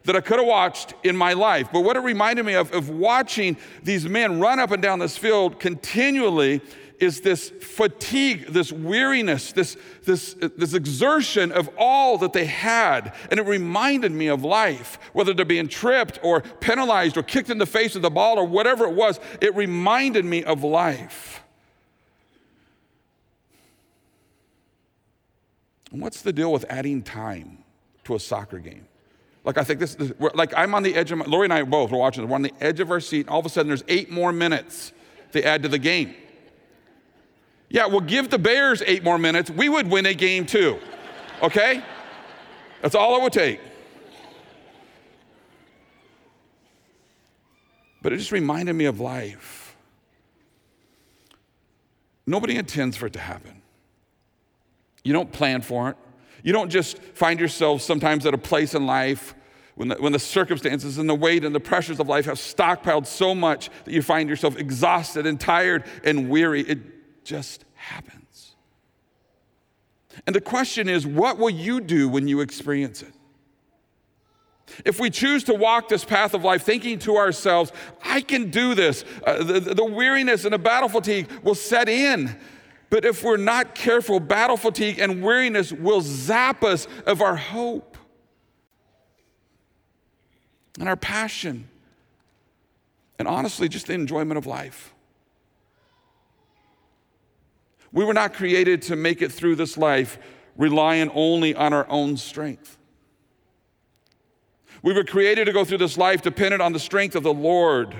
that 0.05 0.15
I 0.15 0.21
could 0.21 0.39
have 0.39 0.47
watched 0.47 0.95
in 1.03 1.17
my 1.17 1.33
life. 1.33 1.69
But 1.73 1.81
what 1.81 1.97
it 1.97 2.01
reminded 2.01 2.47
me 2.47 2.55
of, 2.55 2.73
of 2.73 2.91
watching 2.91 3.57
these 3.83 4.09
men 4.09 4.41
run 4.41 4.61
up 4.61 4.71
and 4.71 4.81
down 4.81 5.01
this 5.01 5.17
field 5.17 5.59
continually 5.59 6.61
is 7.03 7.21
this 7.21 7.51
fatigue, 7.51 8.47
this 8.47 8.71
weariness, 8.73 9.53
this, 9.53 9.77
this, 10.05 10.35
this 10.35 10.73
exertion 10.73 11.51
of 11.51 11.69
all 11.77 12.17
that 12.19 12.33
they 12.33 12.45
had. 12.45 13.13
And 13.31 13.41
it 13.41 13.47
reminded 13.47 14.13
me 14.13 14.29
of 14.29 14.45
life, 14.45 14.99
whether 15.13 15.35
they're 15.35 15.45
being 15.45 15.69
tripped 15.69 16.21
or 16.23 16.43
penalized 16.43 17.17
or 17.17 17.25
kicked 17.25 17.51
in 17.51 17.59
the 17.59 17.67
face 17.67 17.95
with 17.95 18.03
the 18.03 18.11
ball 18.11 18.39
or 18.39 18.47
whatever 18.47 18.85
it 18.85 18.95
was, 18.95 19.19
it 19.41 19.55
reminded 19.57 20.25
me 20.25 20.45
of 20.45 20.63
life. 20.63 21.43
And 25.91 26.01
what's 26.01 26.23
the 26.23 26.33
deal 26.33 26.53
with 26.53 26.65
adding 26.71 27.03
time 27.03 27.59
to 28.05 28.15
a 28.15 28.21
soccer 28.21 28.61
game? 28.61 28.87
Like 29.45 29.59
I 29.59 29.65
think 29.65 29.81
this, 29.81 29.97
this 29.97 30.13
like 30.35 30.55
I'm 30.57 30.73
on 30.75 30.85
the 30.85 30.95
edge 30.95 31.11
of 31.11 31.19
my, 31.19 31.25
Lori 31.25 31.47
and 31.47 31.53
I 31.53 31.65
both 31.65 31.91
were 31.91 31.99
watching. 31.99 32.27
We're 32.29 32.37
on 32.37 32.43
the 32.43 32.55
edge 32.61 32.79
of 32.79 32.93
our 32.93 33.01
seat. 33.01 33.23
And 33.23 33.29
all 33.31 33.41
of 33.41 33.47
a 33.47 33.49
sudden, 33.49 33.67
there's 33.67 33.83
eight 33.89 34.09
more 34.09 34.33
minutes 34.33 34.93
they 35.33 35.43
add 35.43 35.65
to 35.65 35.69
the 35.69 35.79
game. 35.79 36.15
Yeah, 37.73 37.87
well, 37.87 38.01
give 38.01 38.29
the 38.29 38.39
Bears 38.39 38.83
eight 38.87 39.03
more 39.03 39.17
minutes. 39.17 39.51
We 39.51 39.71
would 39.71 39.91
win 39.91 40.05
a 40.05 40.13
game 40.13 40.45
too. 40.45 40.79
Okay? 41.43 41.83
That's 42.83 42.95
all 42.95 43.17
it 43.17 43.23
would 43.23 43.33
take. 43.33 43.61
But 48.03 48.13
it 48.13 48.19
just 48.19 48.31
reminded 48.31 48.75
me 48.75 48.85
of 48.85 49.01
life. 49.01 49.75
Nobody 52.27 52.57
intends 52.57 52.95
for 52.95 53.07
it 53.07 53.15
to 53.15 53.21
happen. 53.21 53.63
You 55.03 55.15
don't 55.15 55.33
plan 55.33 55.63
for 55.63 55.89
it. 55.89 55.97
You 56.43 56.53
don't 56.53 56.69
just 56.69 56.99
find 56.99 57.41
yourself 57.41 57.81
sometimes 57.81 58.27
at 58.27 58.35
a 58.35 58.39
place 58.39 58.75
in 58.75 58.85
life 58.85 59.35
when 59.77 59.89
the, 59.89 59.95
when 59.95 60.13
the 60.13 60.19
circumstances 60.19 60.99
and 60.99 61.09
the 61.09 61.15
weight 61.15 61.43
and 61.43 61.55
the 61.55 61.61
pressures 61.61 62.01
of 62.01 62.07
life 62.07 62.27
have 62.27 62.37
stockpiled 62.37 63.07
so 63.07 63.35
much 63.35 63.71
that 63.87 63.95
you 63.95 64.03
find 64.03 64.29
yourself 64.29 64.59
exhausted 64.59 65.27
and 65.27 65.41
tired 65.41 65.85
and 66.05 66.29
weary. 66.29 66.61
It 66.63 66.92
just 67.25 67.65
happens. 67.75 68.55
And 70.27 70.37
the 70.37 70.41
question 70.41 70.89
is, 70.89 71.07
what 71.07 71.39
will 71.39 71.51
you 71.51 71.81
do 71.81 72.09
when 72.09 72.29
you 72.29 72.41
experience 72.41 73.03
it? 73.03 73.13
If 74.85 75.01
we 75.01 75.11
choose 75.11 75.45
to 75.45 75.55
walk 75.55 75.89
this 75.89 76.05
path 76.05 76.35
of 76.35 76.45
life 76.45 76.63
thinking 76.63 76.99
to 77.01 77.17
ourselves, 77.17 77.73
I 78.03 78.21
can 78.21 78.51
do 78.51 78.75
this, 78.75 79.05
uh, 79.27 79.43
the, 79.43 79.61
the 79.61 79.85
weariness 79.85 80.45
and 80.45 80.55
the 80.55 80.59
battle 80.59 80.89
fatigue 80.89 81.29
will 81.43 81.55
set 81.55 81.89
in. 81.89 82.35
But 82.89 83.05
if 83.05 83.23
we're 83.23 83.37
not 83.39 83.75
careful, 83.75 84.21
battle 84.21 84.57
fatigue 84.57 84.99
and 84.99 85.23
weariness 85.23 85.73
will 85.73 86.01
zap 86.01 86.63
us 86.63 86.87
of 87.07 87.21
our 87.23 87.37
hope 87.37 87.97
and 90.79 90.89
our 90.89 90.97
passion 90.97 91.69
and 93.23 93.29
honestly, 93.29 93.69
just 93.69 93.87
the 93.87 93.93
enjoyment 93.93 94.37
of 94.37 94.47
life. 94.47 94.92
We 97.93 98.05
were 98.05 98.15
not 98.15 98.35
created 98.35 98.83
to 98.83 98.97
make 98.97 99.23
it 99.23 99.31
through 99.31 99.57
this 99.57 99.77
life 99.77 100.19
relying 100.57 101.11
only 101.11 101.55
on 101.55 101.73
our 101.73 101.89
own 101.89 102.17
strength. 102.17 102.79
We 104.83 104.93
were 104.93 105.05
created 105.05 105.45
to 105.45 105.53
go 105.53 105.65
through 105.65 105.79
this 105.79 105.97
life 105.97 106.23
dependent 106.23 106.61
on 106.61 106.73
the 106.73 106.81
strength 106.81 107.15
of 107.15 107.23
the 107.23 107.33
Lord. 107.33 107.95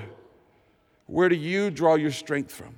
Where 1.05 1.29
do 1.29 1.35
you 1.35 1.69
draw 1.69 1.95
your 1.95 2.11
strength 2.11 2.51
from? 2.51 2.77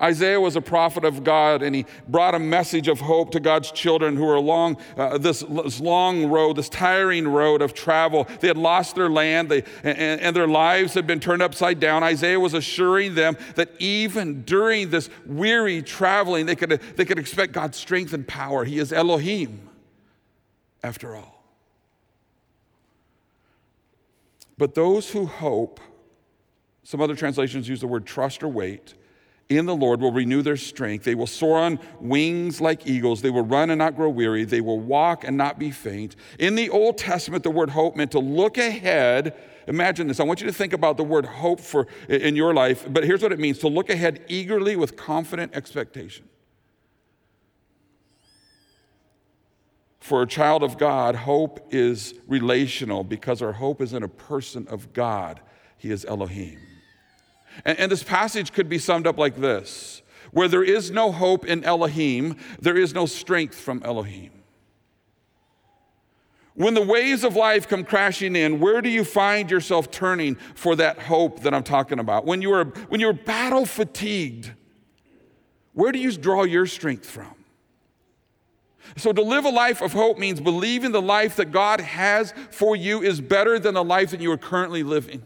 Isaiah 0.00 0.40
was 0.40 0.56
a 0.56 0.60
prophet 0.60 1.04
of 1.04 1.24
God, 1.24 1.62
and 1.62 1.74
he 1.74 1.86
brought 2.06 2.34
a 2.34 2.38
message 2.38 2.88
of 2.88 3.00
hope 3.00 3.30
to 3.32 3.40
God's 3.40 3.70
children 3.72 4.16
who 4.16 4.24
were 4.24 4.34
along 4.34 4.76
uh, 4.96 5.18
this, 5.18 5.40
this, 5.40 5.80
long 5.80 6.26
road, 6.26 6.56
this 6.56 6.68
tiring 6.68 7.26
road 7.26 7.62
of 7.62 7.74
travel. 7.74 8.26
They 8.40 8.48
had 8.48 8.56
lost 8.58 8.94
their 8.94 9.08
land, 9.08 9.48
they, 9.48 9.64
and, 9.82 10.20
and 10.20 10.36
their 10.36 10.48
lives 10.48 10.94
had 10.94 11.06
been 11.06 11.20
turned 11.20 11.42
upside 11.42 11.80
down. 11.80 12.02
Isaiah 12.02 12.40
was 12.40 12.54
assuring 12.54 13.14
them 13.14 13.36
that 13.54 13.70
even 13.78 14.42
during 14.42 14.90
this 14.90 15.10
weary 15.26 15.82
traveling, 15.82 16.46
they 16.46 16.56
could, 16.56 16.80
they 16.96 17.04
could 17.04 17.18
expect 17.18 17.52
God's 17.52 17.76
strength 17.78 18.12
and 18.12 18.26
power. 18.26 18.64
He 18.64 18.78
is 18.78 18.92
Elohim, 18.92 19.68
after 20.82 21.16
all. 21.16 21.38
But 24.58 24.74
those 24.74 25.10
who 25.10 25.26
hope, 25.26 25.80
some 26.82 27.00
other 27.00 27.14
translations 27.14 27.68
use 27.68 27.80
the 27.80 27.86
word 27.86 28.04
trust 28.04 28.42
or 28.42 28.48
wait, 28.48 28.94
in 29.48 29.64
the 29.64 29.74
Lord 29.74 30.00
will 30.00 30.12
renew 30.12 30.42
their 30.42 30.56
strength. 30.56 31.04
They 31.04 31.14
will 31.14 31.26
soar 31.26 31.58
on 31.58 31.78
wings 32.00 32.60
like 32.60 32.86
eagles. 32.86 33.22
They 33.22 33.30
will 33.30 33.44
run 33.44 33.70
and 33.70 33.78
not 33.78 33.96
grow 33.96 34.10
weary. 34.10 34.44
They 34.44 34.60
will 34.60 34.78
walk 34.78 35.24
and 35.24 35.36
not 35.36 35.58
be 35.58 35.70
faint. 35.70 36.16
In 36.38 36.54
the 36.54 36.68
Old 36.68 36.98
Testament, 36.98 37.44
the 37.44 37.50
word 37.50 37.70
hope 37.70 37.96
meant 37.96 38.12
to 38.12 38.18
look 38.18 38.58
ahead. 38.58 39.34
Imagine 39.66 40.06
this. 40.06 40.20
I 40.20 40.24
want 40.24 40.40
you 40.40 40.46
to 40.46 40.52
think 40.52 40.74
about 40.74 40.98
the 40.98 41.04
word 41.04 41.24
hope 41.24 41.60
for 41.60 41.86
in 42.08 42.36
your 42.36 42.52
life, 42.52 42.86
but 42.90 43.04
here's 43.04 43.22
what 43.22 43.32
it 43.32 43.38
means 43.38 43.58
to 43.58 43.68
look 43.68 43.88
ahead 43.88 44.22
eagerly 44.28 44.76
with 44.76 44.96
confident 44.96 45.54
expectation. 45.54 46.28
For 50.00 50.22
a 50.22 50.26
child 50.26 50.62
of 50.62 50.78
God, 50.78 51.14
hope 51.14 51.68
is 51.70 52.14
relational 52.26 53.04
because 53.04 53.42
our 53.42 53.52
hope 53.52 53.82
is 53.82 53.92
in 53.92 54.02
a 54.02 54.08
person 54.08 54.66
of 54.68 54.92
God. 54.92 55.40
He 55.76 55.90
is 55.90 56.04
Elohim. 56.04 56.58
And, 57.64 57.78
and 57.78 57.92
this 57.92 58.02
passage 58.02 58.52
could 58.52 58.68
be 58.68 58.78
summed 58.78 59.06
up 59.06 59.18
like 59.18 59.36
this 59.36 60.02
Where 60.32 60.48
there 60.48 60.64
is 60.64 60.90
no 60.90 61.12
hope 61.12 61.44
in 61.44 61.64
Elohim, 61.64 62.36
there 62.60 62.76
is 62.76 62.94
no 62.94 63.06
strength 63.06 63.54
from 63.54 63.82
Elohim. 63.84 64.32
When 66.54 66.74
the 66.74 66.82
waves 66.82 67.22
of 67.22 67.36
life 67.36 67.68
come 67.68 67.84
crashing 67.84 68.34
in, 68.34 68.58
where 68.58 68.82
do 68.82 68.88
you 68.88 69.04
find 69.04 69.48
yourself 69.48 69.92
turning 69.92 70.34
for 70.56 70.74
that 70.74 70.98
hope 70.98 71.42
that 71.42 71.54
I'm 71.54 71.62
talking 71.62 72.00
about? 72.00 72.26
When 72.26 72.42
you 72.42 72.52
are, 72.52 72.64
when 72.88 73.00
you're 73.00 73.12
battle 73.12 73.64
fatigued, 73.64 74.50
where 75.72 75.92
do 75.92 76.00
you 76.00 76.10
draw 76.10 76.42
your 76.42 76.66
strength 76.66 77.08
from? 77.08 77.32
So, 78.96 79.12
to 79.12 79.22
live 79.22 79.44
a 79.44 79.50
life 79.50 79.82
of 79.82 79.92
hope 79.92 80.18
means 80.18 80.40
believing 80.40 80.90
the 80.90 81.00
life 81.00 81.36
that 81.36 81.52
God 81.52 81.80
has 81.80 82.34
for 82.50 82.74
you 82.74 83.02
is 83.02 83.20
better 83.20 83.60
than 83.60 83.74
the 83.74 83.84
life 83.84 84.10
that 84.10 84.20
you 84.20 84.32
are 84.32 84.38
currently 84.38 84.82
living. 84.82 85.22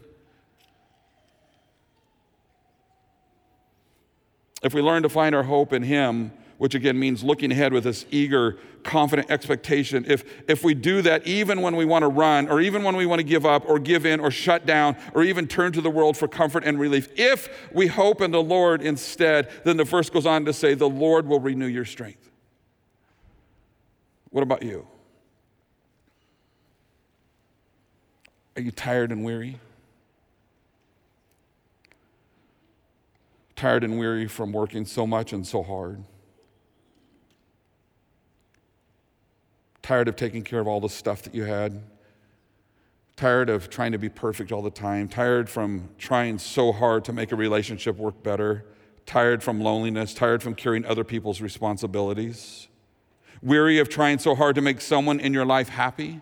If 4.63 4.73
we 4.73 4.81
learn 4.81 5.03
to 5.03 5.09
find 5.09 5.35
our 5.35 5.43
hope 5.43 5.73
in 5.73 5.83
Him, 5.83 6.31
which 6.57 6.75
again 6.75 6.97
means 6.97 7.23
looking 7.23 7.51
ahead 7.51 7.73
with 7.73 7.83
this 7.83 8.05
eager, 8.09 8.57
confident 8.83 9.29
expectation, 9.29 10.05
if, 10.07 10.23
if 10.47 10.63
we 10.63 10.73
do 10.73 11.01
that 11.01 11.27
even 11.27 11.61
when 11.61 11.75
we 11.75 11.83
want 11.83 12.03
to 12.03 12.07
run, 12.07 12.47
or 12.47 12.61
even 12.61 12.83
when 12.83 12.95
we 12.95 13.05
want 13.05 13.19
to 13.19 13.23
give 13.23 13.45
up, 13.45 13.67
or 13.67 13.77
give 13.79 14.05
in, 14.05 14.21
or 14.21 14.31
shut 14.31 14.65
down, 14.65 14.95
or 15.13 15.23
even 15.23 15.47
turn 15.47 15.73
to 15.73 15.81
the 15.81 15.89
world 15.89 16.15
for 16.15 16.27
comfort 16.27 16.63
and 16.63 16.79
relief, 16.79 17.09
if 17.17 17.49
we 17.73 17.87
hope 17.87 18.21
in 18.21 18.31
the 18.31 18.41
Lord 18.41 18.81
instead, 18.81 19.49
then 19.65 19.75
the 19.75 19.83
verse 19.83 20.09
goes 20.09 20.25
on 20.25 20.45
to 20.45 20.53
say, 20.53 20.73
the 20.73 20.87
Lord 20.87 21.27
will 21.27 21.41
renew 21.41 21.67
your 21.67 21.85
strength. 21.85 22.31
What 24.29 24.41
about 24.43 24.63
you? 24.63 24.87
Are 28.55 28.61
you 28.61 28.71
tired 28.71 29.11
and 29.11 29.25
weary? 29.25 29.59
Tired 33.63 33.85
and 33.85 33.97
weary 33.97 34.27
from 34.27 34.51
working 34.51 34.83
so 34.83 35.07
much 35.07 35.31
and 35.31 35.47
so 35.47 35.63
hard. 35.63 36.03
Tired 39.81 40.09
of 40.09 40.17
taking 40.17 40.43
care 40.43 40.59
of 40.59 40.67
all 40.67 40.81
the 40.81 40.89
stuff 40.89 41.21
that 41.21 41.33
you 41.33 41.45
had. 41.45 41.81
Tired 43.15 43.49
of 43.49 43.69
trying 43.69 43.93
to 43.93 43.97
be 43.97 44.09
perfect 44.09 44.51
all 44.51 44.61
the 44.61 44.69
time. 44.69 45.07
Tired 45.07 45.49
from 45.49 45.87
trying 45.97 46.39
so 46.39 46.73
hard 46.73 47.05
to 47.05 47.13
make 47.13 47.31
a 47.31 47.37
relationship 47.37 47.95
work 47.95 48.21
better. 48.21 48.65
Tired 49.05 49.41
from 49.41 49.61
loneliness. 49.61 50.13
Tired 50.13 50.43
from 50.43 50.55
carrying 50.55 50.83
other 50.83 51.05
people's 51.05 51.39
responsibilities. 51.39 52.67
Weary 53.41 53.79
of 53.79 53.87
trying 53.87 54.19
so 54.19 54.35
hard 54.35 54.55
to 54.55 54.61
make 54.61 54.81
someone 54.81 55.21
in 55.21 55.33
your 55.33 55.45
life 55.45 55.69
happy? 55.69 56.19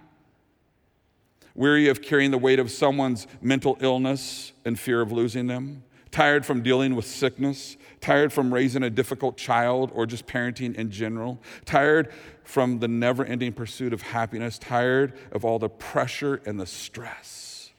Weary 1.56 1.88
of 1.88 2.04
carrying 2.04 2.30
the 2.30 2.38
weight 2.38 2.60
of 2.60 2.70
someone's 2.70 3.26
mental 3.42 3.80
illness 3.82 4.52
and 4.64 4.80
fear 4.80 5.02
of 5.02 5.12
losing 5.12 5.48
them? 5.48 5.82
Tired 6.12 6.46
from 6.46 6.62
dealing 6.62 6.96
with 6.96 7.06
sickness? 7.06 7.78
Tired 8.02 8.34
from 8.34 8.54
raising 8.54 8.84
a 8.84 8.90
difficult 8.90 9.38
child 9.38 9.92
or 9.94 10.06
just 10.06 10.28
parenting 10.28 10.76
in 10.76 10.92
general? 10.92 11.40
Tired 11.66 12.12
from 12.44 12.80
the 12.80 12.88
never 12.88 13.24
ending 13.24 13.54
pursuit 13.54 13.94
of 13.94 14.02
happiness? 14.02 14.60
Tired 14.60 15.18
of 15.32 15.46
all 15.46 15.58
the 15.58 15.70
pressure 15.70 16.42
and 16.46 16.60
the 16.60 16.66
stress? 16.66 17.72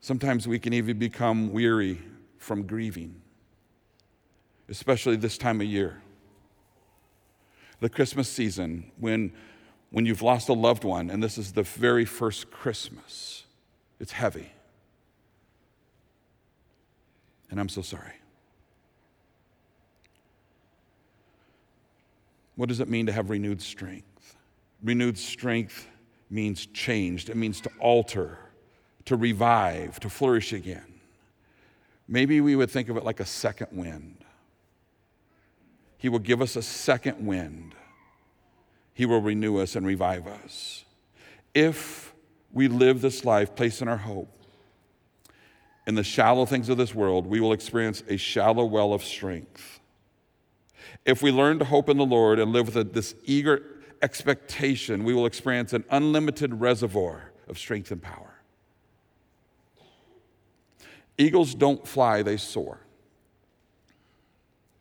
Sometimes 0.00 0.46
we 0.46 0.58
can 0.58 0.72
even 0.72 0.98
become 0.98 1.52
weary 1.52 2.02
from 2.36 2.66
grieving 2.66 3.22
especially 4.72 5.16
this 5.16 5.36
time 5.36 5.60
of 5.60 5.66
year. 5.66 6.00
The 7.80 7.90
Christmas 7.90 8.28
season, 8.28 8.90
when, 8.98 9.32
when 9.90 10.06
you've 10.06 10.22
lost 10.22 10.48
a 10.48 10.54
loved 10.54 10.82
one, 10.82 11.10
and 11.10 11.22
this 11.22 11.36
is 11.36 11.52
the 11.52 11.62
very 11.62 12.06
first 12.06 12.50
Christmas, 12.50 13.44
it's 14.00 14.12
heavy. 14.12 14.52
And 17.52 17.60
I'm 17.60 17.68
so 17.68 17.82
sorry. 17.82 18.14
What 22.56 22.70
does 22.70 22.80
it 22.80 22.88
mean 22.88 23.04
to 23.06 23.12
have 23.12 23.28
renewed 23.28 23.60
strength? 23.60 24.36
Renewed 24.82 25.18
strength 25.18 25.86
means 26.30 26.64
changed, 26.64 27.28
it 27.28 27.36
means 27.36 27.60
to 27.60 27.70
alter, 27.78 28.38
to 29.04 29.16
revive, 29.16 30.00
to 30.00 30.08
flourish 30.08 30.54
again. 30.54 30.94
Maybe 32.08 32.40
we 32.40 32.56
would 32.56 32.70
think 32.70 32.88
of 32.88 32.96
it 32.96 33.04
like 33.04 33.20
a 33.20 33.26
second 33.26 33.68
wind. 33.72 34.24
He 35.98 36.08
will 36.08 36.20
give 36.20 36.40
us 36.40 36.56
a 36.56 36.62
second 36.62 37.24
wind. 37.24 37.74
He 38.94 39.04
will 39.04 39.20
renew 39.20 39.58
us 39.58 39.76
and 39.76 39.86
revive 39.86 40.26
us. 40.26 40.86
If 41.54 42.14
we 42.50 42.68
live 42.68 43.02
this 43.02 43.26
life 43.26 43.54
placing 43.54 43.88
our 43.88 43.98
hope 43.98 44.41
in 45.86 45.94
the 45.94 46.04
shallow 46.04 46.46
things 46.46 46.68
of 46.68 46.76
this 46.78 46.94
world, 46.94 47.26
we 47.26 47.40
will 47.40 47.52
experience 47.52 48.02
a 48.08 48.16
shallow 48.16 48.64
well 48.64 48.92
of 48.92 49.02
strength. 49.02 49.80
If 51.04 51.22
we 51.22 51.32
learn 51.32 51.58
to 51.58 51.64
hope 51.64 51.88
in 51.88 51.96
the 51.96 52.06
Lord 52.06 52.38
and 52.38 52.52
live 52.52 52.66
with 52.66 52.76
a, 52.76 52.84
this 52.84 53.14
eager 53.24 53.62
expectation, 54.00 55.04
we 55.04 55.14
will 55.14 55.26
experience 55.26 55.72
an 55.72 55.84
unlimited 55.90 56.60
reservoir 56.60 57.32
of 57.48 57.58
strength 57.58 57.90
and 57.90 58.00
power. 58.00 58.34
Eagles 61.18 61.54
don't 61.54 61.86
fly, 61.86 62.22
they 62.22 62.36
soar. 62.36 62.81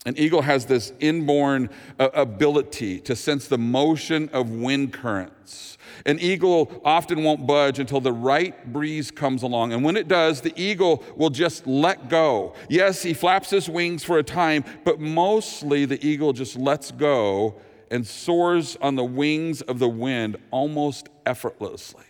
An 0.05 0.17
eagle 0.17 0.41
has 0.41 0.65
this 0.65 0.93
inborn 0.99 1.69
uh, 1.99 2.09
ability 2.13 2.99
to 3.01 3.15
sense 3.15 3.47
the 3.47 3.57
motion 3.57 4.29
of 4.33 4.49
wind 4.49 4.93
currents. 4.93 5.77
An 6.07 6.17
eagle 6.19 6.81
often 6.83 7.23
won't 7.23 7.45
budge 7.45 7.77
until 7.77 8.01
the 8.01 8.11
right 8.11 8.73
breeze 8.73 9.11
comes 9.11 9.43
along. 9.43 9.73
And 9.73 9.83
when 9.83 9.95
it 9.95 10.07
does, 10.07 10.41
the 10.41 10.53
eagle 10.59 11.03
will 11.15 11.29
just 11.29 11.67
let 11.67 12.09
go. 12.09 12.55
Yes, 12.67 13.03
he 13.03 13.13
flaps 13.13 13.51
his 13.51 13.69
wings 13.69 14.03
for 14.03 14.17
a 14.17 14.23
time, 14.23 14.63
but 14.83 14.99
mostly 14.99 15.85
the 15.85 16.03
eagle 16.03 16.33
just 16.33 16.57
lets 16.57 16.89
go 16.91 17.55
and 17.91 18.07
soars 18.07 18.77
on 18.81 18.95
the 18.95 19.03
wings 19.03 19.61
of 19.61 19.77
the 19.77 19.89
wind 19.89 20.37
almost 20.49 21.09
effortlessly. 21.27 22.05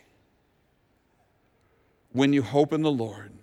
When 2.13 2.31
you 2.31 2.43
hope 2.43 2.71
in 2.71 2.83
the 2.83 2.91
Lord, 2.91 3.33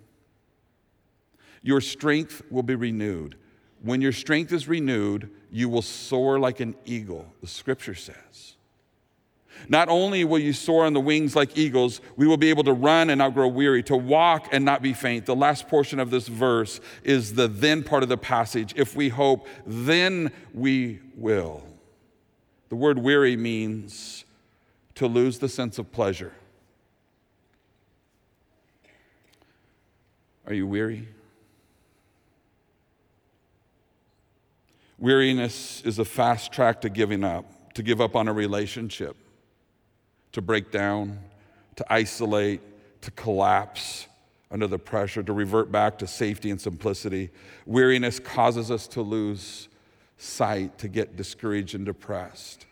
your 1.63 1.83
strength 1.83 2.41
will 2.51 2.63
be 2.63 2.75
renewed. 2.75 3.37
When 3.83 4.01
your 4.01 4.13
strength 4.13 4.53
is 4.53 4.67
renewed, 4.67 5.31
you 5.51 5.69
will 5.69 5.83
soar 5.83 6.39
like 6.39 6.61
an 6.61 6.75
eagle, 6.85 7.33
the 7.41 7.47
scripture 7.47 7.95
says. 7.95 8.57
Not 9.69 9.89
only 9.89 10.25
will 10.25 10.39
you 10.39 10.53
soar 10.53 10.85
on 10.85 10.93
the 10.93 11.01
wings 11.01 11.35
like 11.35 11.57
eagles, 11.59 12.01
we 12.17 12.27
will 12.27 12.37
be 12.37 12.51
able 12.51 12.65
to 12.65 12.73
run 12.73 13.11
and 13.11 13.19
not 13.19 13.35
grow 13.35 13.49
weary, 13.49 13.83
to 13.85 13.97
walk 13.97 14.49
and 14.53 14.65
not 14.65 14.83
be 14.83 14.93
faint. 14.93 15.27
The 15.27 15.35
last 15.35 15.69
portion 15.69 15.99
of 15.99 16.11
this 16.11 16.29
verse 16.29 16.81
is 17.03 17.35
the 17.35 17.49
then 17.49 17.83
part 17.83 18.03
of 18.03 18.09
the 18.09 18.17
passage. 18.17 18.73
If 18.77 18.95
we 18.95 19.09
hope, 19.09 19.47
then 19.67 20.31
we 20.55 21.01
will. 21.17 21.65
The 22.69 22.77
word 22.77 22.99
weary 22.99 23.37
means 23.37 24.25
to 24.97 25.07
lose 25.07 25.39
the 25.39 25.49
sense 25.49 25.79
of 25.79 25.91
pleasure. 25.91 26.33
Are 30.47 30.55
you 30.55 30.67
weary? 30.67 31.09
Weariness 34.99 35.81
is 35.83 35.99
a 35.99 36.05
fast 36.05 36.53
track 36.53 36.81
to 36.81 36.89
giving 36.89 37.23
up, 37.23 37.73
to 37.75 37.83
give 37.83 38.01
up 38.01 38.17
on 38.17 38.27
a 38.27 38.33
relationship, 38.33 39.17
to 40.33 40.43
break 40.43 40.73
down, 40.73 41.21
to 41.77 41.93
isolate, 41.93 42.61
to 43.03 43.11
collapse 43.13 44.07
under 44.51 44.67
the 44.67 44.79
pressure, 44.79 45.23
to 45.23 45.33
revert 45.33 45.71
back 45.71 45.99
to 45.99 46.07
safety 46.07 46.51
and 46.51 46.61
simplicity. 46.61 47.31
Weariness 47.65 48.19
causes 48.19 48.71
us 48.71 48.89
to 48.89 49.03
lose 49.03 49.69
sight, 50.17 50.79
to 50.79 50.89
get 50.89 51.17
discouraged 51.17 51.77
and 51.77 51.87
depressed, 51.87 52.67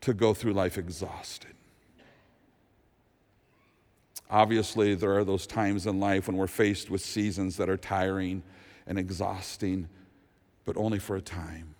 to 0.00 0.12
go 0.12 0.34
through 0.34 0.54
life 0.54 0.76
exhausted. 0.76 1.54
Obviously, 4.28 4.94
there 4.96 5.16
are 5.16 5.24
those 5.24 5.46
times 5.46 5.86
in 5.86 6.00
life 6.00 6.26
when 6.26 6.36
we're 6.36 6.48
faced 6.48 6.90
with 6.90 7.00
seasons 7.00 7.56
that 7.58 7.68
are 7.68 7.76
tiring 7.76 8.42
and 8.86 8.98
exhausting 8.98 9.88
but 10.64 10.76
only 10.76 10.98
for 10.98 11.16
a 11.16 11.20
time. 11.20 11.74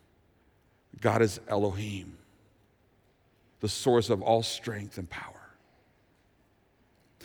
God 1.01 1.23
is 1.23 1.40
Elohim, 1.49 2.19
the 3.61 3.69
source 3.69 4.11
of 4.11 4.23
all 4.23 4.43
strength 4.43 4.99
and 4.99 5.09
power. 5.09 5.40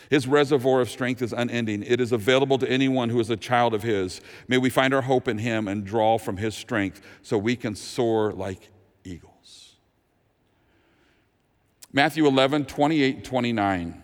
His 0.10 0.28
reservoir 0.28 0.82
of 0.82 0.90
strength 0.90 1.22
is 1.22 1.34
unending. 1.34 1.84
It 1.84 2.00
is 2.00 2.12
available 2.12 2.58
to 2.60 2.70
anyone 2.70 3.10
who 3.10 3.20
is 3.20 3.30
a 3.30 3.38
child 3.38 3.74
of 3.74 3.84
His. 3.84 4.22
May 4.48 4.58
we 4.58 4.70
find 4.70 4.94
our 4.94 5.02
hope 5.02 5.28
in 5.28 5.40
Him 5.40 5.68
and 5.68 5.84
draw 5.86 6.18
from 6.18 6.38
His 6.38 6.56
strength 6.56 7.02
so 7.22 7.38
we 7.38 7.56
can 7.56 7.76
soar 7.76 8.32
like 8.32 8.70
eagles. 9.04 9.76
Matthew 11.92 12.28
11, 12.28 12.66
28 12.66 13.24
29. 13.24 14.04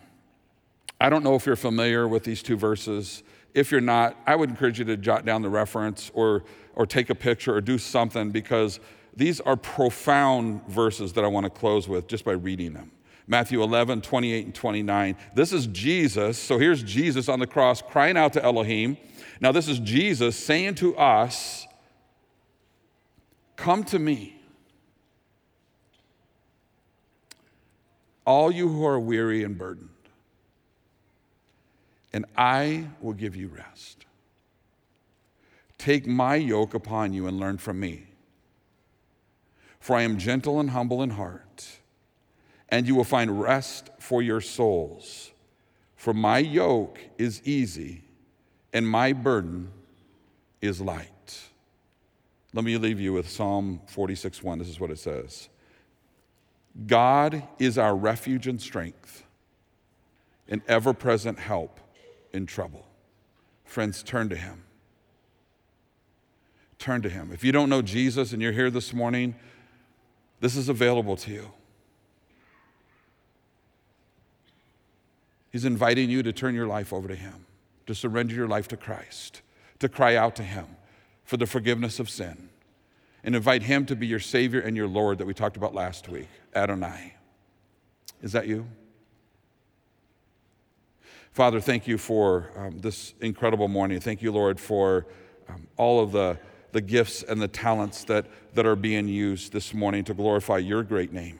I 0.99 1.09
don't 1.09 1.23
know 1.23 1.35
if 1.35 1.45
you're 1.45 1.55
familiar 1.55 2.07
with 2.07 2.23
these 2.23 2.43
two 2.43 2.55
verses. 2.55 3.23
If 3.53 3.71
you're 3.71 3.81
not, 3.81 4.17
I 4.25 4.35
would 4.35 4.49
encourage 4.49 4.79
you 4.79 4.85
to 4.85 4.97
jot 4.97 5.25
down 5.25 5.41
the 5.41 5.49
reference 5.49 6.11
or 6.13 6.43
or 6.75 6.85
take 6.85 7.09
a 7.09 7.15
picture 7.15 7.53
or 7.55 7.61
do 7.61 7.77
something 7.77 8.31
because 8.31 8.79
these 9.15 9.41
are 9.41 9.57
profound 9.57 10.65
verses 10.67 11.13
that 11.13 11.23
I 11.23 11.27
want 11.27 11.45
to 11.45 11.49
close 11.49 11.87
with 11.87 12.07
just 12.07 12.23
by 12.23 12.31
reading 12.31 12.73
them. 12.73 12.91
Matthew 13.27 13.61
11, 13.61 14.01
28 14.01 14.45
and 14.45 14.55
29. 14.55 15.15
This 15.35 15.53
is 15.53 15.67
Jesus. 15.67 16.37
So 16.37 16.57
here's 16.57 16.83
Jesus 16.83 17.29
on 17.29 17.39
the 17.39 17.47
cross 17.47 17.81
crying 17.81 18.17
out 18.17 18.33
to 18.33 18.43
Elohim. 18.43 18.97
Now, 19.39 19.51
this 19.51 19.67
is 19.67 19.79
Jesus 19.79 20.35
saying 20.35 20.75
to 20.75 20.95
us, 20.97 21.67
Come 23.55 23.83
to 23.85 23.99
me. 23.99 24.41
All 28.25 28.51
you 28.51 28.67
who 28.69 28.85
are 28.85 28.99
weary 28.99 29.43
and 29.43 29.57
burdened, 29.57 29.89
and 32.13 32.25
I 32.35 32.87
will 33.01 33.13
give 33.13 33.35
you 33.35 33.47
rest. 33.47 34.05
Take 35.77 36.05
my 36.05 36.35
yoke 36.35 36.73
upon 36.73 37.13
you 37.13 37.27
and 37.27 37.39
learn 37.39 37.57
from 37.57 37.79
me. 37.79 38.07
For 39.79 39.95
I 39.95 40.03
am 40.03 40.17
gentle 40.17 40.59
and 40.59 40.69
humble 40.69 41.01
in 41.01 41.11
heart, 41.11 41.67
and 42.69 42.87
you 42.87 42.93
will 42.93 43.03
find 43.03 43.41
rest 43.41 43.89
for 43.99 44.21
your 44.21 44.41
souls. 44.41 45.31
For 45.95 46.13
my 46.13 46.37
yoke 46.37 46.99
is 47.17 47.41
easy, 47.45 48.03
and 48.73 48.87
my 48.87 49.13
burden 49.13 49.71
is 50.61 50.81
light. 50.81 51.07
Let 52.53 52.63
me 52.63 52.77
leave 52.77 52.99
you 52.99 53.13
with 53.13 53.29
Psalm 53.29 53.81
46 53.87 54.43
1. 54.43 54.59
This 54.59 54.67
is 54.67 54.79
what 54.79 54.91
it 54.91 54.99
says 54.99 55.49
God 56.85 57.41
is 57.57 57.77
our 57.77 57.95
refuge 57.95 58.45
and 58.45 58.61
strength, 58.61 59.23
an 60.47 60.61
ever 60.67 60.93
present 60.93 61.39
help 61.39 61.79
in 62.33 62.45
trouble. 62.45 62.85
Friends, 63.65 64.03
turn 64.03 64.29
to 64.29 64.35
him 64.35 64.63
turn 66.81 67.01
to 67.03 67.09
Him. 67.09 67.29
If 67.31 67.43
you 67.43 67.53
don't 67.53 67.69
know 67.69 67.81
Jesus 67.81 68.33
and 68.33 68.41
you're 68.41 68.51
here 68.51 68.69
this 68.69 68.91
morning, 68.91 69.35
this 70.41 70.57
is 70.57 70.67
available 70.67 71.15
to 71.17 71.31
you. 71.31 71.51
He's 75.51 75.63
inviting 75.63 76.09
you 76.09 76.23
to 76.23 76.33
turn 76.33 76.55
your 76.55 76.67
life 76.67 76.91
over 76.91 77.07
to 77.07 77.15
Him, 77.15 77.45
to 77.85 77.95
surrender 77.95 78.33
your 78.33 78.47
life 78.47 78.67
to 78.69 78.77
Christ, 78.77 79.41
to 79.79 79.87
cry 79.87 80.15
out 80.15 80.35
to 80.37 80.43
Him 80.43 80.65
for 81.23 81.37
the 81.37 81.45
forgiveness 81.45 81.99
of 81.99 82.09
sin, 82.09 82.49
and 83.23 83.35
invite 83.35 83.63
Him 83.63 83.85
to 83.85 83.95
be 83.95 84.07
your 84.07 84.19
Savior 84.19 84.59
and 84.59 84.75
your 84.75 84.87
Lord 84.87 85.19
that 85.19 85.25
we 85.27 85.33
talked 85.33 85.57
about 85.57 85.75
last 85.75 86.09
week, 86.09 86.27
Adonai. 86.55 87.13
Is 88.21 88.31
that 88.31 88.47
you? 88.47 88.67
Father, 91.33 91.61
thank 91.61 91.87
you 91.87 91.97
for 91.97 92.51
um, 92.57 92.79
this 92.79 93.13
incredible 93.21 93.67
morning. 93.67 93.99
Thank 93.99 94.21
you, 94.21 94.31
Lord, 94.31 94.59
for 94.59 95.05
um, 95.49 95.67
all 95.77 96.01
of 96.01 96.11
the 96.11 96.37
the 96.71 96.81
gifts 96.81 97.23
and 97.23 97.41
the 97.41 97.47
talents 97.47 98.03
that, 98.05 98.25
that 98.53 98.65
are 98.65 98.75
being 98.75 99.07
used 99.07 99.51
this 99.51 99.73
morning 99.73 100.03
to 100.05 100.13
glorify 100.13 100.57
your 100.57 100.83
great 100.83 101.11
name. 101.11 101.39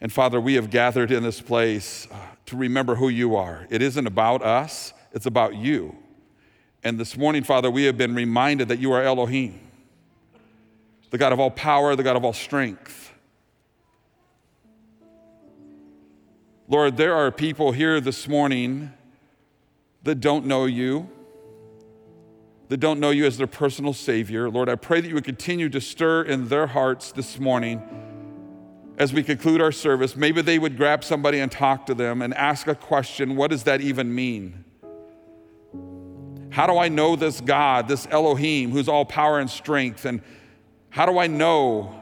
And 0.00 0.12
Father, 0.12 0.40
we 0.40 0.54
have 0.54 0.70
gathered 0.70 1.10
in 1.10 1.22
this 1.22 1.40
place 1.40 2.06
uh, 2.10 2.16
to 2.46 2.56
remember 2.56 2.96
who 2.96 3.08
you 3.08 3.34
are. 3.36 3.66
It 3.70 3.80
isn't 3.80 4.06
about 4.06 4.42
us, 4.42 4.92
it's 5.12 5.26
about 5.26 5.54
you. 5.54 5.96
And 6.84 7.00
this 7.00 7.16
morning, 7.16 7.42
Father, 7.42 7.70
we 7.70 7.84
have 7.84 7.96
been 7.96 8.14
reminded 8.14 8.68
that 8.68 8.78
you 8.78 8.92
are 8.92 9.02
Elohim, 9.02 9.58
the 11.10 11.18
God 11.18 11.32
of 11.32 11.40
all 11.40 11.50
power, 11.50 11.96
the 11.96 12.02
God 12.02 12.16
of 12.16 12.24
all 12.24 12.34
strength. 12.34 13.12
Lord, 16.68 16.96
there 16.96 17.14
are 17.14 17.30
people 17.30 17.70
here 17.70 18.00
this 18.00 18.26
morning 18.26 18.92
that 20.02 20.16
don't 20.16 20.46
know 20.46 20.64
you, 20.64 21.08
that 22.68 22.78
don't 22.78 22.98
know 22.98 23.10
you 23.10 23.24
as 23.24 23.38
their 23.38 23.46
personal 23.46 23.92
Savior. 23.92 24.50
Lord, 24.50 24.68
I 24.68 24.74
pray 24.74 25.00
that 25.00 25.06
you 25.06 25.14
would 25.14 25.24
continue 25.24 25.68
to 25.68 25.80
stir 25.80 26.22
in 26.22 26.48
their 26.48 26.66
hearts 26.66 27.12
this 27.12 27.38
morning 27.38 27.80
as 28.98 29.12
we 29.12 29.22
conclude 29.22 29.60
our 29.60 29.70
service. 29.70 30.16
Maybe 30.16 30.42
they 30.42 30.58
would 30.58 30.76
grab 30.76 31.04
somebody 31.04 31.38
and 31.38 31.52
talk 31.52 31.86
to 31.86 31.94
them 31.94 32.20
and 32.20 32.34
ask 32.34 32.66
a 32.66 32.74
question 32.74 33.36
what 33.36 33.52
does 33.52 33.62
that 33.62 33.80
even 33.80 34.12
mean? 34.12 34.64
How 36.50 36.66
do 36.66 36.78
I 36.78 36.88
know 36.88 37.14
this 37.14 37.40
God, 37.40 37.86
this 37.86 38.08
Elohim, 38.10 38.72
who's 38.72 38.88
all 38.88 39.04
power 39.04 39.38
and 39.38 39.48
strength? 39.48 40.04
And 40.04 40.20
how 40.90 41.06
do 41.06 41.16
I 41.16 41.28
know 41.28 41.94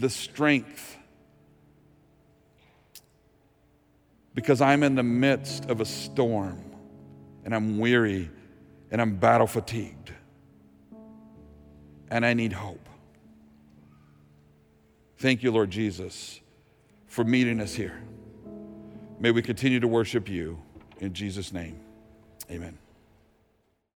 the 0.00 0.10
strength? 0.10 0.96
Because 4.40 4.62
I'm 4.62 4.82
in 4.82 4.94
the 4.94 5.02
midst 5.02 5.66
of 5.66 5.82
a 5.82 5.84
storm 5.84 6.64
and 7.44 7.54
I'm 7.54 7.78
weary 7.78 8.30
and 8.90 8.98
I'm 8.98 9.16
battle 9.16 9.46
fatigued 9.46 10.14
and 12.08 12.24
I 12.24 12.32
need 12.32 12.54
hope. 12.54 12.88
Thank 15.18 15.42
you, 15.42 15.50
Lord 15.50 15.70
Jesus, 15.70 16.40
for 17.06 17.22
meeting 17.22 17.60
us 17.60 17.74
here. 17.74 18.02
May 19.18 19.30
we 19.30 19.42
continue 19.42 19.78
to 19.78 19.88
worship 19.88 20.26
you 20.26 20.58
in 21.00 21.12
Jesus' 21.12 21.52
name. 21.52 21.78
Amen. 22.50 22.79